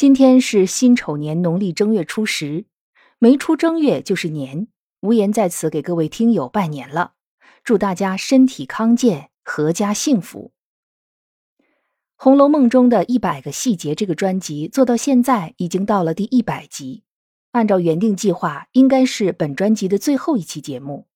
[0.00, 2.64] 今天是辛丑年农历正月初十，
[3.18, 4.66] 没出正月就是年。
[5.00, 7.12] 无言在此给各位听友拜年了，
[7.62, 10.52] 祝大家身体康健，阖家幸福。
[12.16, 17.02] 《红楼梦》中的一百个细节这个专辑做到现在已经到了第一百集，
[17.50, 21.08] 按照原定计划，应该是本专辑的最后一期节目。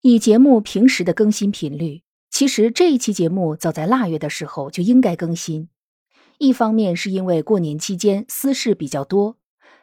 [0.00, 5.68] 以节目平时的更新频率，其实这一期节目早在腊月的时候就应该更新。
[6.38, 9.36] 一方面是因为过年期间私事比较多，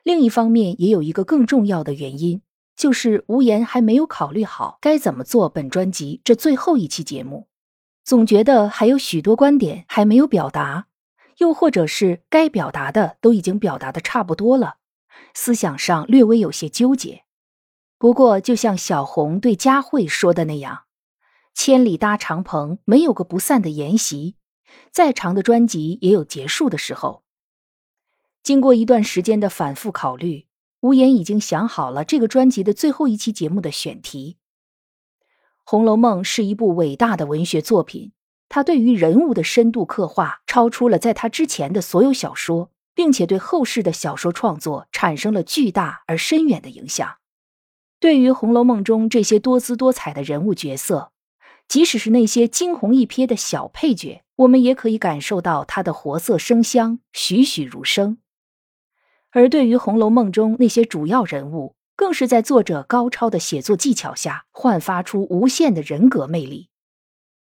[0.03, 2.41] 另一方面也有一个更重要的原因，
[2.75, 7.47] 就是无言还没有考虑好该怎么做本专辑这最后一期节目，
[8.03, 10.87] 总觉得还有许多观点还没有表达，
[11.39, 14.75] 又或者是该表达的都已经表达的差不多了，
[15.33, 17.23] 思想上略微有些纠结。
[17.97, 20.83] 不过，就像小红对佳慧说的那样
[21.53, 24.35] ，“千里搭长棚，没有个不散的筵席。”
[24.91, 27.23] 再长的专辑也有结束的时候。
[28.43, 30.47] 经过一段时间的反复考虑，
[30.81, 34.37] 无言已经想好了这个专辑的最后一期节目的选题。
[35.63, 38.11] 《红楼梦》是一部伟大的文学作品，
[38.49, 47.17] 它对于人物的深度刻画超出了在它之前的所有小说，并且对后世的小说创作产生了巨大而深远的影响。
[47.99, 51.11] 对于《红楼梦》中这些多姿多彩的人物角色。
[51.67, 58.17] 即使是那些惊鸿一瞥的小配角，我们也可以感受到他的活色生香、栩栩如生。
[59.31, 66.69] 而对于《红楼梦》中那些主要人物，更是在作者高超的写作技巧下，焕发出无限的人格魅力。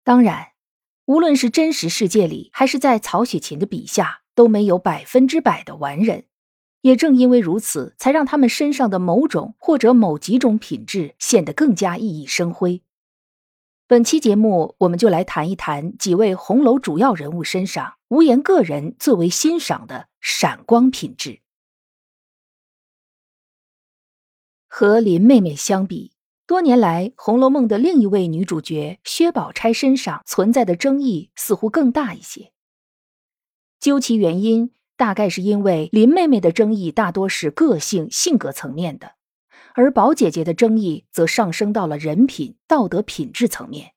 [0.03, 0.49] 当然，
[1.05, 6.25] 无论是真实世界里，还是在曹雪芹的笔下，都没有百分之百的完人。
[6.83, 12.83] 也正因为如此，才让他们身上的某种或者某几种品质显得更加熠熠生辉。
[13.91, 21.41] 本期节目，我们就来谈一谈几位红楼主要人物身上，无言个人最为欣赏的闪光品质。
[24.69, 26.13] 和林妹妹相比，
[26.47, 32.53] 多年来《红楼梦》的另一位女主角薛宝钗身上存在的争议似乎更大一些。
[33.81, 39.17] 究其原因，大概是因为林妹妹的争议大多是个性、性格层面的。
[39.81, 43.95] 而宝姐姐的争议则上升到了人品、道德品质层面。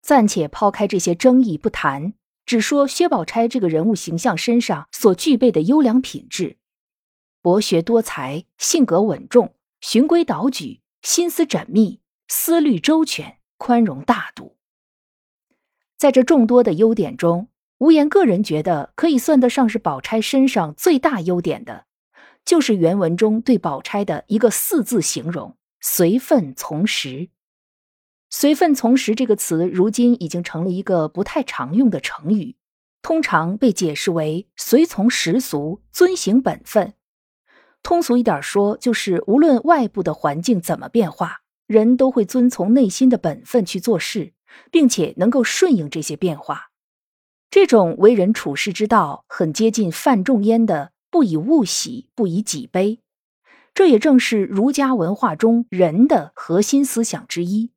[0.00, 2.14] 暂且抛开这些争议不谈，
[2.46, 6.56] 只说薛宝钗这个人物形象身上所具备的优良品质：
[7.42, 14.56] 博学多才、性格稳重、循规蹈矩、心思缜密、思虑周全、宽容大度。
[15.98, 21.84] 在这众多的优点中，无言个人觉得可以算得上是宝钗身上最大优点的。
[22.44, 27.30] 就是原文中对宝钗的一个四字形容：随分从时。
[28.30, 32.56] 随分从时这个词，如今已经成了一个不太常用的成语，
[33.00, 36.94] 通常被解释为随从时俗，遵行本分。
[37.82, 44.32] 通俗一点说，就是无论外部的环境怎么变化，人都会遵从内心的本分去做事，
[44.70, 46.70] 并且能够顺应这些变化。
[47.50, 50.93] 这种为人处世之道，很接近范仲淹的。
[51.14, 52.98] 不以物喜，不以己悲，
[53.72, 57.70] 这也正是儒家文化中人的核心思想之一。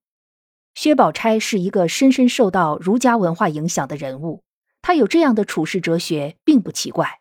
[0.73, 4.43] 薛宝钗是一个深深受到儒家文化影响的人物，
[4.81, 7.19] 她有这样的处世哲学并不奇怪。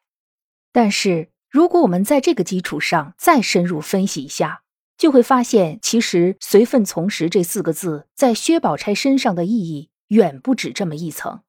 [0.73, 4.63] 但是，如果我们在这个基础上再深入分析一下，
[4.97, 11.43] 就会发现，其实“随分从时”这四个字在薛宝钗身上的意义远不止这么一层。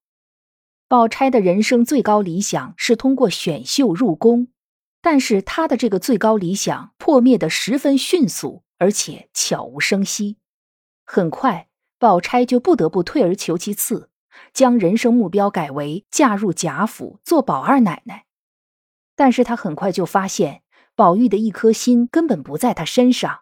[0.89, 4.49] 宝钗的人生最高理想是通过选秀入宫。
[5.01, 10.37] 但是他的这个最高理想破灭的十分迅速，而且悄无声息。
[11.05, 14.09] 很快，宝钗就不得不退而求其次，
[14.53, 18.25] 将人生目标改为嫁入贾府做宝二奶奶。
[19.15, 20.63] 但是她很快就发现，
[20.95, 23.41] 宝玉的一颗心根本不在她身上，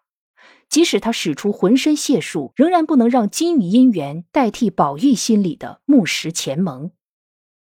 [0.70, 6.92] 即使她使出浑身解数，仍然不能让金玉姻缘代替宝玉心里的木石前盟。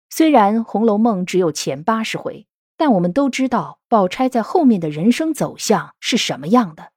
[0.08, 2.46] 虽然《红楼梦》只有前八十回。
[2.80, 6.92] 但我们都知道，宝钗在后面的人生走向是什么样的。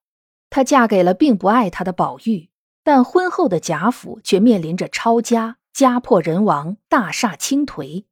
[0.50, 2.48] 她嫁给了并不爱她的宝玉，
[2.86, 8.06] 但婚后的贾府却面临着抄家、家破人亡、大厦倾颓。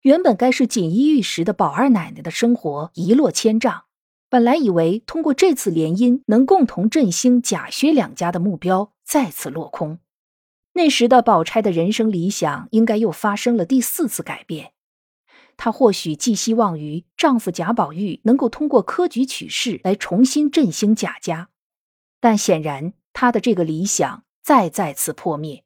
[0.00, 3.82] 原本该是锦衣玉食的宝二奶奶的生活一落千丈。
[4.30, 9.98] 本来以为通过这次联姻能共同振兴贾薛两家的目标再次落空。
[10.72, 14.72] 那时的宝钗的人生理想应该又发生了第四次改变。
[15.58, 21.50] 她或许寄希望于丈夫贾宝玉能够通过科举取士来重新振兴贾家，
[22.20, 25.64] 但显然她的这个理想再再次破灭。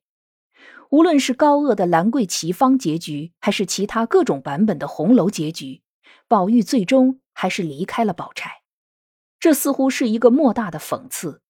[0.91, 5.83] 无论是高鹗的兰桂齐芳结局，还是其他各种版本的红楼结局，
[6.27, 8.63] 宝玉最终还是离开了宝钗。
[9.39, 11.43] 这似乎是一个莫大的讽刺。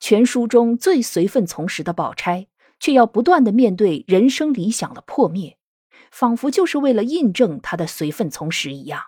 [0.00, 2.48] 全书中最随分从时的宝钗，
[2.80, 5.58] 却要不断的面对人生理想的破灭。
[6.10, 9.04] 仿佛就是为了印证他的随分从时一样。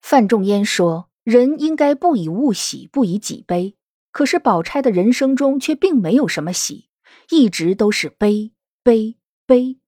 [0.00, 3.76] 范仲淹说：“人应该不以物喜，不以己悲。”
[4.10, 6.90] 可是宝钗的人生中却并没有什么喜，
[7.30, 8.52] 一直都是悲
[8.82, 9.16] 悲
[9.46, 9.78] 悲。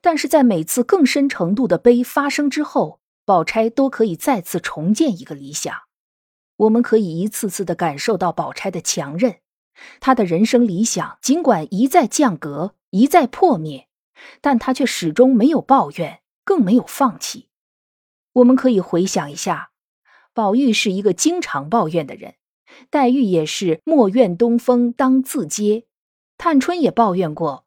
[0.00, 5.74] 但是在每次更深程度的悲发生之后，宝钗都可以再次重建一个理想。
[6.56, 9.40] 我们可以一次次的感受到宝钗的强韧，
[10.00, 13.88] 她的人生理想尽管一再降格，一再破灭。
[14.40, 17.48] 但他却始终没有抱怨，更没有放弃。
[18.34, 19.70] 我们可以回想一下，
[20.34, 22.34] 宝玉是一个经常抱怨的人，
[22.90, 25.86] 黛玉也是莫怨东风当自嗟，
[26.36, 27.64] 探春也抱怨过：“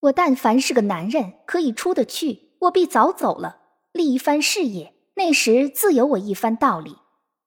[0.00, 3.60] 我但凡是个男人，可以出得去，我必早走了，
[3.92, 6.96] 立一番事业，那时自有我一番道理。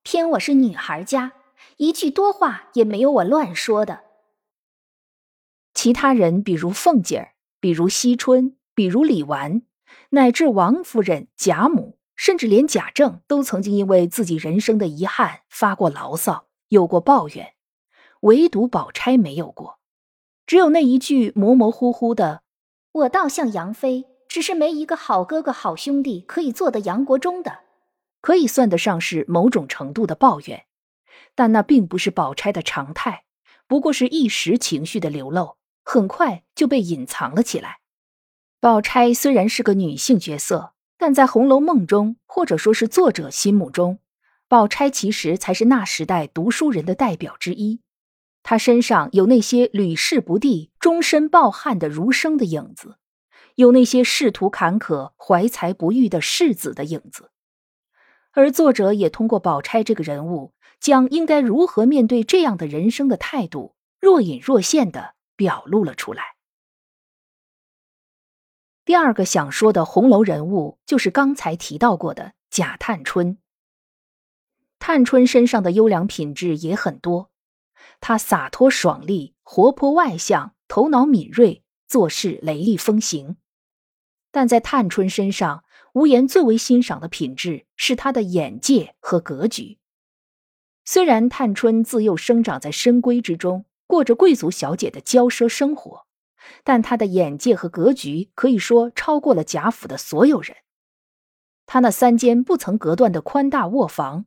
[0.04, 1.34] 偏我是女孩家，
[1.78, 4.02] 一句多话也没有我乱说的。”
[5.74, 7.33] 其他人，比如凤姐儿。
[7.63, 9.62] 比如惜春，比如李纨，
[10.10, 17.54] 乃至王夫人、贾母，甚至连贾政，都曾经因为自己人生的遗憾发过牢骚，有过抱怨，
[18.24, 19.80] 唯独宝钗没有过。
[20.45, 22.42] 只有那一句模模糊糊的
[22.92, 27.60] ：“我倒像杨妃，只是没一个好哥哥、好兄弟可以做得杨国忠的。”
[28.19, 30.65] 可以算得上是某种程度的抱怨，
[31.33, 33.24] 但那并不是宝钗的常态，
[33.68, 35.56] 不过是一时情绪的流露。
[35.84, 37.80] 很快就被隐藏了起来。
[38.60, 44.00] 宝钗虽然是个女性角色，但在《红楼梦》中，或者说是作者心目中，
[44.48, 47.82] 宝钗其实才是那时代读书人的代表之一。
[48.42, 52.98] 她身上有那些屡试不第、终身抱憾的儒生的影子，
[53.56, 57.32] 有那些仕途坎坷、怀才不遇的世子的影子。
[58.32, 65.16] 而作者也通过宝钗这个人物，将应该如何面对这样的人生的态度，若隐若现的。
[65.36, 66.36] 表露了出来。
[68.86, 73.38] 第二个想说的红楼人物，就是刚才提到过的贾探春。
[74.78, 77.32] 探春身上的优良品质也很多，
[78.02, 83.38] 她洒脱爽利、活泼外向、头脑敏锐，做事雷厉风行。
[84.32, 85.64] 但在探春身上，
[85.94, 89.80] 无言最为欣赏的品质是她的眼界和格局。
[90.84, 93.66] 虽然探春自幼生长在深闺之中。
[93.94, 96.07] 过着贵族小姐的骄奢生活，
[96.63, 100.57] 但她的眼界和格局可以说超过了贾府的所有人。
[101.68, 104.25] 她那三间不曾隔断的宽大卧房，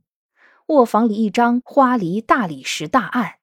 [0.66, 3.38] 卧房里一张花梨大理石大案，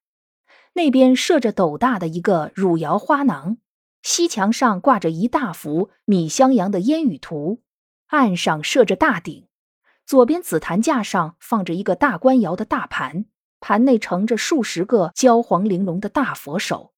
[0.76, 3.58] 那边设着斗大的一个汝窑花囊，
[4.02, 7.62] 西墙上挂着一大幅米襄阳的烟雨图，
[8.08, 9.50] 案上设着大鼎，
[10.06, 13.26] 左边紫檀架上放着一个大官窑的大盘。
[13.66, 16.92] 盘内盛着数十个焦黄玲珑的大佛手，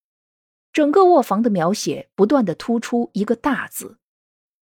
[0.74, 4.00] 整个卧房的描写不断的突出一个大字。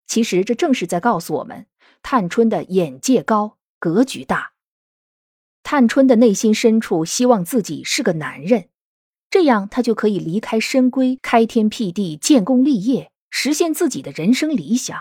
[0.08, 1.68] 其实这正是在告诉我们，
[2.02, 4.54] 探春的眼界高，格局大。
[5.62, 8.70] 探春的内心深处希望自己是个男人，
[9.30, 14.98] 这样她就可以离开深闺，开天辟地，建功立业，实现自己的人生理想。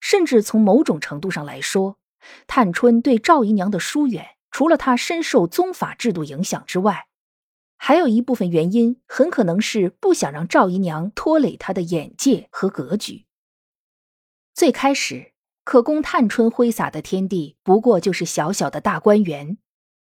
[0.00, 1.98] 甚至从某种程度上来说，
[2.46, 4.35] 探春对赵姨娘的疏远。
[4.56, 7.08] 除了他深受宗法制度影响之外，
[7.76, 13.26] 还有一部分原因很可能是不想让赵姨娘拖累他的眼界和格局。
[14.54, 19.58] 最开始可供探春挥洒的天地不过就是小小的大观园，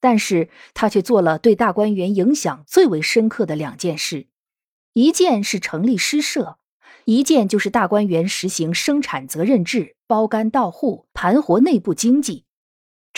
[0.00, 4.28] 但是他却做了对大观园影响最为深刻的两件事：
[4.94, 6.56] 一件是成立诗社，
[7.04, 12.46] 一件就是大观园实行生产责任制，包干到户，盘活内部经济。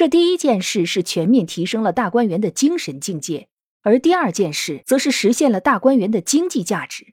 [0.01, 3.51] 这第一件事是全面提升了大观园的精神境界，
[3.83, 7.13] 而第二件事则是实现了大观园的经济价值。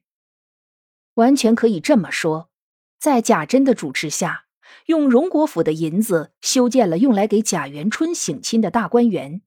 [1.16, 2.50] 完全可以这么说，
[2.98, 4.46] 在贾珍的主持下，
[4.86, 9.42] 用荣国府的银子修建了用来给贾元春省亲的大观园，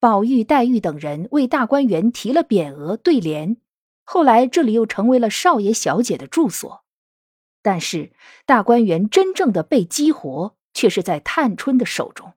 [0.00, 3.58] 宝玉、黛玉等人为大观园提了匾额对联，
[4.02, 6.82] 后来这里又成为了少爷小姐的住所。
[7.62, 8.10] 但是
[8.44, 12.32] 大观园真正的被激活，却是在探春的手中。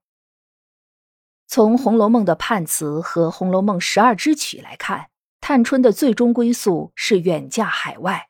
[1.49, 5.07] 从《红楼梦》的判词和《红楼梦》十二支曲来看，
[5.39, 8.27] 探春的最终归宿是远嫁海外。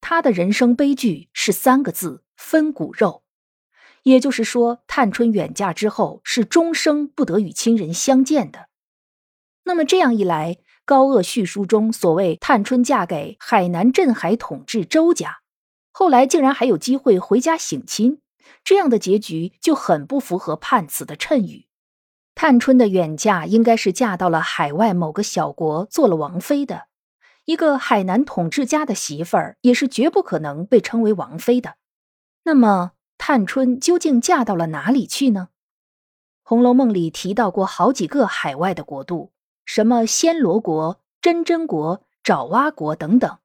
[0.00, 3.24] 她的人生悲剧是三个字：分骨肉。
[4.04, 8.68] 也就是说，探春远嫁之后是终生不得与亲人相见的。
[9.64, 15.40] 那么这样一来，高鹗续书中所谓探春嫁给海南镇海统治周家，
[15.90, 18.22] 后来竟然还有机会回家省亲，
[18.62, 21.66] 这样的结局就很不符合判词的谶语。
[22.40, 26.86] 探春的远嫁应该是嫁到了海外某个小国，做了王妃的。
[27.46, 31.74] 一个海南统治家的媳妇儿，也是绝不可能被称为王妃的。
[32.44, 35.48] 那么，探春究竟嫁到了哪里去呢？
[36.48, 39.32] 《红楼梦》里提到过好几个海外的国度。
[39.64, 43.38] 什么暹罗国、真真国、爪哇国等等，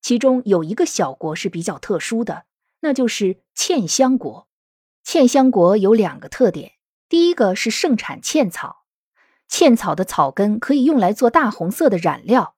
[0.00, 2.44] 其中有一个小国是比较特殊的，
[2.80, 4.48] 那就是茜香国。
[5.04, 6.72] 茜香国有两个特点：
[7.12, 8.84] 第一个是盛产茜草，
[9.46, 12.54] 茜草的草根可以用来做大红色的染料。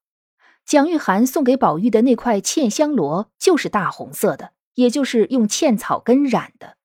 [0.65, 6.77] 蒋玉菡送给宝玉的那块茜香罗就是大红色的，也就是用茜草根染的。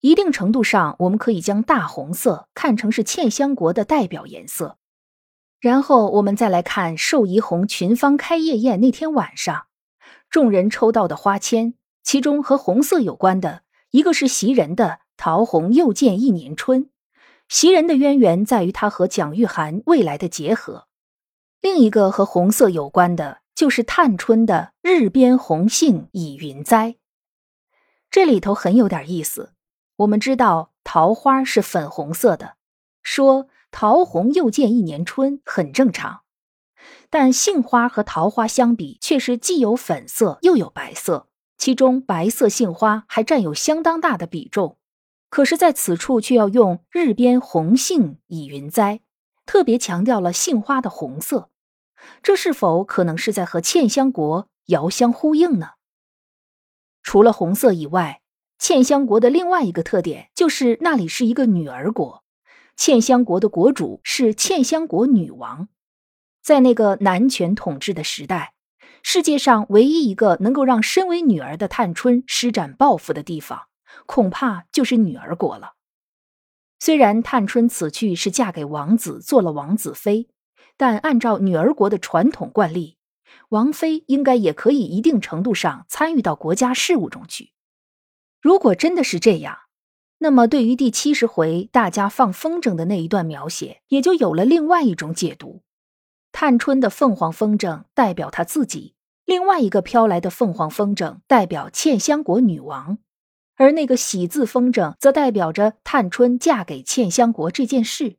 [0.00, 4.76] 一定程度上，我们可以将大红色看成是茜香国的代表颜色。
[5.58, 9.68] 然后我们再来看寿怡红群芳开夜宴那天晚上，
[10.28, 13.62] 众人抽到的花签，其中和红色有关的
[13.92, 16.90] 一个是袭人的“桃红又见一年春”，
[17.48, 20.86] 袭人的渊源在于他和蒋玉菡未来的结合；
[21.60, 26.96] 另一个和红色有关的，就是探春的“日边红杏倚云栽”。
[28.10, 29.52] 这里头很有点意思。
[29.96, 32.56] 我们知道桃花是粉红色的，
[33.02, 33.48] 说。
[33.76, 36.20] 桃红又见一年春，很正常。
[37.10, 41.26] 但杏花和桃花相比，却是既有粉色又有白色，
[41.58, 44.78] 其中白色杏花还占有相当大的比重。
[45.34, 49.00] 可是，在此处却要用“日边红杏倚云栽”，
[49.44, 51.50] 特别强调了杏花的红色。
[52.22, 55.70] 这是否可能是在和茜香国遥相呼应呢？
[57.02, 58.20] 除了红色以外，
[58.60, 62.22] 茜香国的另外一个特点就是那里是一个女儿国。
[62.76, 65.66] 茜香国的国主是茜香国女王，
[66.44, 68.54] 在那个男权统治的时代，
[69.02, 73.62] 世界上唯一一个能够让身为女儿的探春施展抱负的地方，
[74.06, 75.74] 恐怕就是女儿国了。
[76.78, 80.28] 虽然探春此去是嫁给王子，做了王子妃，
[80.76, 82.98] 但按照女儿国的传统惯例，
[83.50, 87.52] 王妃应该也可以一定程度上参与到国家事务中去。
[88.42, 89.58] 如果真的是这样，
[90.18, 95.62] 那么，对于第七十回大家放风筝的那一段描写，也就有了另外一种解读。
[96.32, 98.94] 探春的凤凰风筝代表她自己，
[99.24, 102.98] 另外一个飘来的凤凰风筝代表茜香国女王，
[103.56, 108.16] 而那个喜字风筝则代表着探春嫁给茜香国这件事。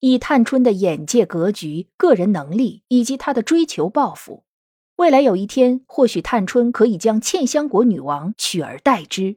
[0.00, 4.44] 以探春的眼界格局、个人能力以及她的追求抱负，
[4.96, 9.36] 未来有一天，或许探春可以将茜香国女王取而代之。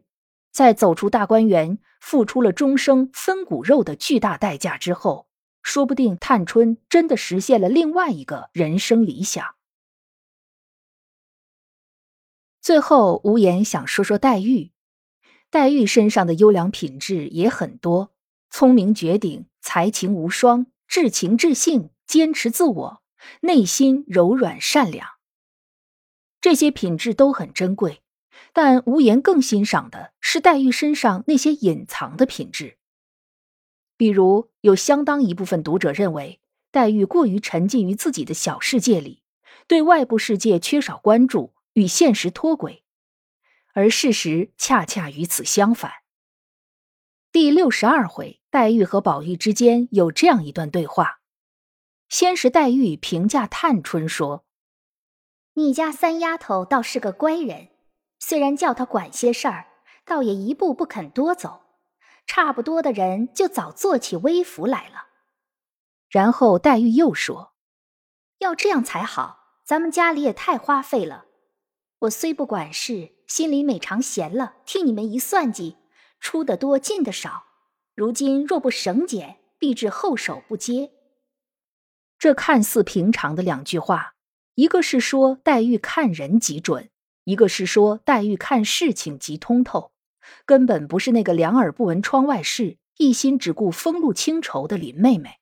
[0.51, 5.27] 在走出大观园，付出了终生分骨肉的巨大代价之后，
[5.61, 9.55] 说不定探春真的实现了另外一个人生理想。
[12.61, 14.71] 最后，无言想说说黛玉。
[15.55, 18.11] 黛玉身上的优良品质也很多：
[18.49, 23.01] 聪明绝顶，才情无双，至情至性，坚持自我，
[23.39, 25.07] 内心柔软善良。
[26.41, 28.01] 这些品质都很珍贵。
[28.51, 32.77] 但无言更欣赏的是黛玉身上那些隐藏的品质，
[33.95, 39.21] 比如有相当一部分读者认为黛玉过于沉浸于自己的小世界里，
[39.67, 42.83] 对外部世界缺少关注，与现实脱轨，
[43.75, 45.91] 而事实恰恰与此相反。
[47.33, 51.19] 第六十二回，黛玉和宝玉之间有这样一段对话：
[52.07, 54.45] 先是黛玉评价探春说
[55.55, 57.67] ：“你家三丫头倒是个乖人。”
[58.17, 59.67] 虽然叫她管些事儿，
[60.05, 61.63] 倒也一步不肯多走，
[62.25, 65.07] 差不多的人就早做起微服来了。
[66.09, 67.53] 然后黛玉又说
[68.39, 71.25] ：“要这样才好，咱们家里也太花费了。
[71.99, 75.77] 我虽不管事，心里每常闲了，替你们一算计，
[76.19, 77.43] 出的多，进的少。
[77.95, 80.91] 如今若不省俭，必致后手不接。”
[82.19, 84.15] 这看似平常的两句话，
[84.55, 86.89] 一个是说黛玉看人极准。
[87.25, 89.91] 一个是说黛玉看事情极通透，
[90.45, 95.39] 根本不是那个两耳不闻窗外事，一心只顾风露清愁的林妹妹。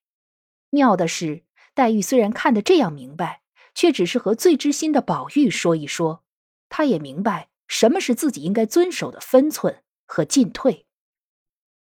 [0.69, 3.41] 妙的是，黛玉虽然看得这样明白，
[3.75, 6.23] 却只是和最知心的宝玉说一说。
[6.69, 10.85] 她也明白什么是自己应该遵守的分寸和进退。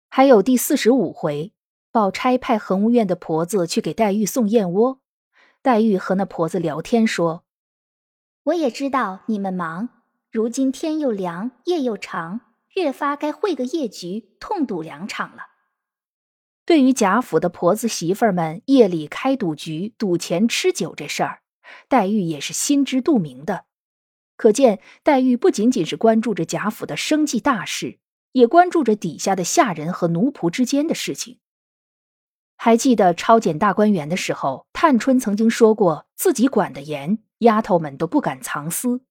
[0.08, 1.52] 还有第四十五回，
[1.90, 5.00] 宝钗派恒芜院的婆子去给黛玉送燕窝，
[5.62, 7.44] 黛玉和那婆子聊天说
[8.44, 9.88] ：“我也知道你们忙，
[10.30, 12.40] 如今天又凉，夜又长，
[12.74, 15.42] 越发该会个夜局，痛赌两场了。”
[16.64, 21.42] 对于贾府的婆子媳妇们夜里开赌局、赌钱、吃酒这事儿，
[21.88, 23.65] 黛玉也是心知肚明的。
[24.36, 27.98] 可见黛玉不仅仅是关注着贾府的生计大事，
[28.32, 31.38] 也关注着底下的下人和奴仆之间的事情。
[32.56, 39.02] 还记得抄检大观园的时候，探春曾经说过自己管得严，丫头们都不敢藏私。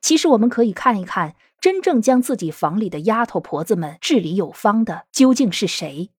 [0.00, 6.10] 其实我们可以看一看，真正将自己房里的丫头婆子们治理有方的究竟是谁。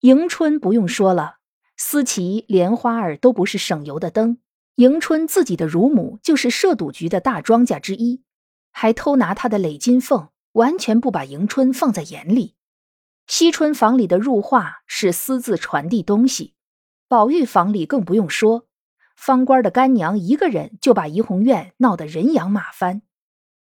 [0.00, 1.36] 迎春不用说了，
[1.76, 4.38] 思琪、莲花儿都不是省油的灯。
[4.82, 8.24] 迎春自己的乳母就是设赌局的大庄家之一，
[8.72, 12.56] 还偷拿她的累金凤，完全不把迎春放在眼里。
[13.28, 16.54] 惜春房里的入画是私自传递东西，
[17.06, 18.66] 宝玉房里更不用说，
[19.14, 23.02] 方官的干娘一个人就把怡红院闹得人仰马翻。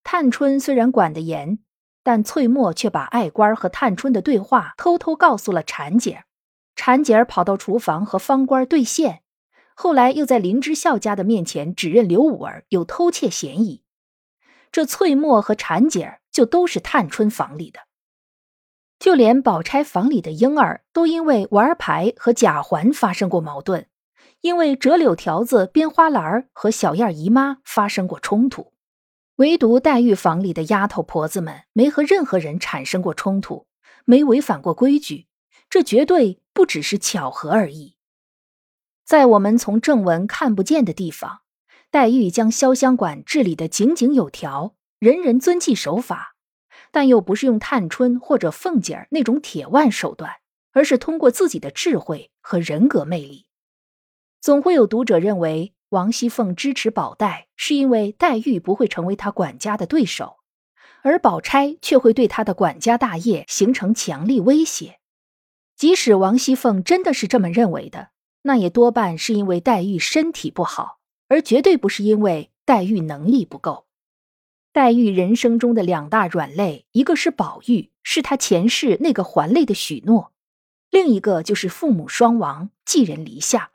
[0.05, 1.61] 探春虽然管得严。
[2.05, 6.25] 但翠墨却把爱官和探春的对话偷偷告诉了婵姐，
[6.75, 9.21] 婵姐跑到厨房和方官对线，
[9.81, 13.85] 后来又在林之孝家的面前指认刘五儿有偷窃嫌疑。
[14.73, 17.79] 这翠墨和婵姐儿就都是探春房里的，
[18.99, 23.87] 就连宝钗房里的婴儿都因为玩牌和贾环发生过矛盾，
[24.41, 28.73] 因为折柳条子、编花篮和小燕姨妈发生过冲突。
[29.37, 33.69] 唯独黛玉房里的丫头婆子们没和任何人产生过冲突，
[34.05, 35.29] 没违反过规矩，
[35.71, 37.95] 这绝对不只是巧合而已。
[39.09, 41.41] 在我们从正文看不见的地方，
[41.91, 46.37] 黛玉将潇湘馆治理得井井有条，人人遵纪守法，
[46.91, 50.31] 但又不是用探春或者凤姐儿那种铁腕手段，
[50.73, 53.47] 而是通过自己的智慧和人格魅力。
[54.43, 55.73] 总会有读者认为。
[55.89, 60.37] 王熙凤支持宝黛，是因为黛玉不会成为她管家的对手，
[61.01, 64.99] 而宝钗却会对她的管家大业形成强力威胁。
[65.75, 68.11] 即使王熙凤真的是这么认为的，
[68.43, 70.99] 那也多半是因为黛玉身体不好，
[71.29, 73.87] 而绝对不是因为黛玉能力不够。
[74.73, 80.31] 黛玉人生中的两大软肋，一个是宝玉，是她前世那个还泪的许诺；
[80.91, 83.73] 另一个就是父母双亡，寄人篱下。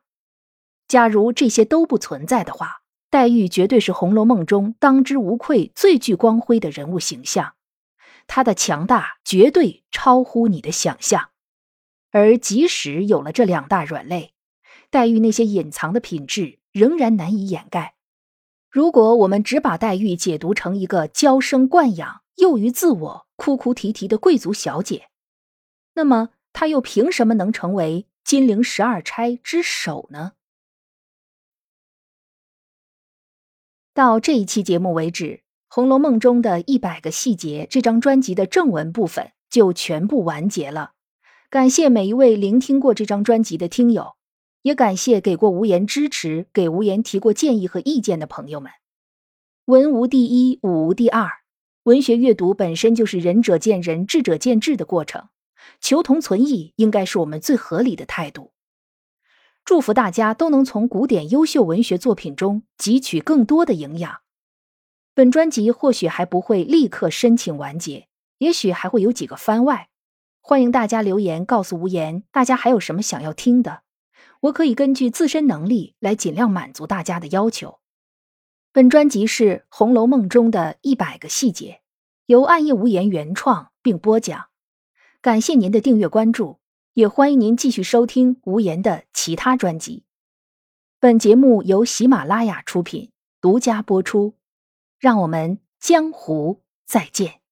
[0.87, 7.55] 假如这些都不存在的话，黛玉绝对是《红楼梦》中当之无愧、最具光辉的人物形象。
[8.27, 11.29] 她的强大绝对超乎你的想象。
[12.11, 14.32] 而即使有了这两大软肋，
[14.93, 17.95] 黛玉那些隐藏的品质仍然难以掩盖。
[18.69, 25.09] 如果我们只把黛玉解读成一个娇生惯养、囿于自我、哭哭啼啼的贵族小姐，
[25.95, 30.33] 那么她又凭什么能成为金陵十二钗之首呢？
[33.95, 35.25] 到这一期节目为止，
[35.69, 40.91] 《红楼梦》中的一百个细节这张专辑的正文部分就全部完结了。
[41.49, 44.15] 感谢每一位聆听过这张专辑的听友，
[44.63, 48.71] 也感谢给过无言支持、给无言提过建议和意见的朋友们。
[49.65, 51.29] 文无第一，武无第二。
[51.83, 55.27] 文学阅读本身就是仁者见仁、智者见智的过程，
[55.81, 58.53] 求同存异应该是我们最合理的态度。
[59.65, 64.21] 祝福大家都能从古典优秀文学作品中汲取更多的营养。
[65.13, 69.89] 本专辑或许还不会立刻申请完结，也许还会有几个番外。
[70.39, 73.83] 欢迎大家留言告诉无言，大家还有什么想要听的，
[74.43, 77.79] 我可以根据自身能力来尽量满足大家的要求。
[78.71, 81.81] 本专辑是《红楼梦》中的一百个细节，
[82.25, 84.47] 由暗夜无言原创并播讲。
[85.21, 86.59] 感谢您的订阅关注。
[86.93, 90.03] 也欢迎您继续收听无言的其他专辑。
[90.99, 93.09] 本节目由喜马拉雅出品，
[93.41, 94.35] 独家播出。
[94.99, 97.42] 让我们江湖再见。